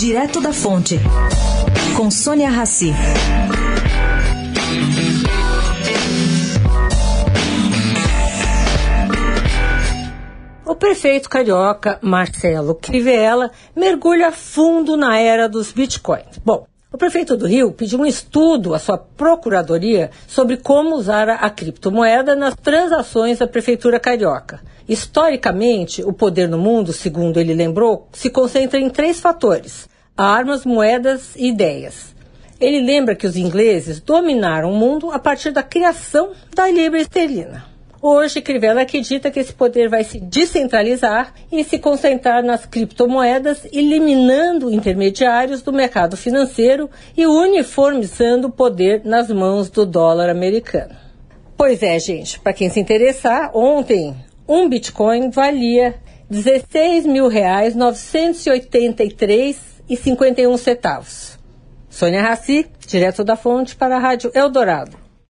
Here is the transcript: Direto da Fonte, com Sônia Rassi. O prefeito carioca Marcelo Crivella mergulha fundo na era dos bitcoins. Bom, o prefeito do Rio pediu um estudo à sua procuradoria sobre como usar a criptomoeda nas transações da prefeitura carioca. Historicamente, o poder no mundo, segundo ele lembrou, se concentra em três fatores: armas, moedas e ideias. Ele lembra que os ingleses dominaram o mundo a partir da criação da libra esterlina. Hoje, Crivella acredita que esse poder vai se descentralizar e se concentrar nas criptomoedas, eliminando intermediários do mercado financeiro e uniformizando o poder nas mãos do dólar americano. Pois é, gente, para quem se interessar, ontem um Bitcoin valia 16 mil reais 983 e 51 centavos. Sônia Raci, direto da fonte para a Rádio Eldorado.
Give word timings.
Direto 0.00 0.40
da 0.40 0.50
Fonte, 0.50 0.98
com 1.94 2.10
Sônia 2.10 2.48
Rassi. 2.48 2.90
O 10.64 10.74
prefeito 10.74 11.28
carioca 11.28 11.98
Marcelo 12.00 12.74
Crivella 12.76 13.50
mergulha 13.76 14.32
fundo 14.32 14.96
na 14.96 15.18
era 15.18 15.46
dos 15.46 15.70
bitcoins. 15.70 16.38
Bom, 16.42 16.66
o 16.90 16.96
prefeito 16.96 17.36
do 17.36 17.46
Rio 17.46 17.70
pediu 17.70 18.00
um 18.00 18.06
estudo 18.06 18.74
à 18.74 18.78
sua 18.78 18.96
procuradoria 18.96 20.10
sobre 20.26 20.56
como 20.56 20.96
usar 20.96 21.28
a 21.28 21.50
criptomoeda 21.50 22.34
nas 22.34 22.56
transações 22.56 23.38
da 23.38 23.46
prefeitura 23.46 24.00
carioca. 24.00 24.62
Historicamente, 24.88 26.02
o 26.02 26.12
poder 26.12 26.48
no 26.48 26.56
mundo, 26.56 26.90
segundo 26.90 27.38
ele 27.38 27.52
lembrou, 27.52 28.08
se 28.12 28.30
concentra 28.30 28.80
em 28.80 28.88
três 28.88 29.20
fatores: 29.20 29.89
armas, 30.20 30.66
moedas 30.66 31.34
e 31.34 31.48
ideias. 31.48 32.14
Ele 32.60 32.80
lembra 32.80 33.14
que 33.14 33.26
os 33.26 33.36
ingleses 33.36 34.00
dominaram 34.00 34.70
o 34.70 34.76
mundo 34.76 35.10
a 35.10 35.18
partir 35.18 35.50
da 35.50 35.62
criação 35.62 36.32
da 36.54 36.70
libra 36.70 37.00
esterlina. 37.00 37.64
Hoje, 38.02 38.42
Crivella 38.42 38.82
acredita 38.82 39.30
que 39.30 39.40
esse 39.40 39.52
poder 39.52 39.88
vai 39.88 40.04
se 40.04 40.20
descentralizar 40.20 41.32
e 41.50 41.64
se 41.64 41.78
concentrar 41.78 42.42
nas 42.42 42.66
criptomoedas, 42.66 43.66
eliminando 43.72 44.70
intermediários 44.70 45.62
do 45.62 45.72
mercado 45.72 46.18
financeiro 46.18 46.90
e 47.16 47.26
uniformizando 47.26 48.48
o 48.48 48.52
poder 48.52 49.02
nas 49.04 49.30
mãos 49.30 49.70
do 49.70 49.86
dólar 49.86 50.28
americano. 50.28 50.94
Pois 51.56 51.82
é, 51.82 51.98
gente, 51.98 52.40
para 52.40 52.52
quem 52.52 52.68
se 52.68 52.80
interessar, 52.80 53.50
ontem 53.54 54.14
um 54.46 54.68
Bitcoin 54.68 55.30
valia 55.30 55.94
16 56.30 57.06
mil 57.06 57.28
reais 57.28 57.74
983 57.74 59.70
e 59.90 59.96
51 59.96 60.56
centavos. 60.56 61.38
Sônia 61.90 62.22
Raci, 62.22 62.70
direto 62.86 63.24
da 63.24 63.34
fonte 63.34 63.74
para 63.74 63.96
a 63.96 63.98
Rádio 63.98 64.30
Eldorado. 64.32 65.09